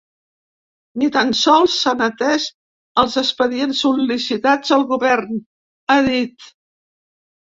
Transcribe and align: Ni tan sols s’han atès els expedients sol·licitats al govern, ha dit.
Ni 0.99 1.07
tan 1.15 1.33
sols 1.39 1.73
s’han 1.81 1.99
atès 2.05 2.47
els 3.01 3.17
expedients 3.21 3.81
sol·licitats 3.85 4.73
al 4.79 4.87
govern, 4.93 5.37
ha 5.95 5.99
dit. 6.09 6.49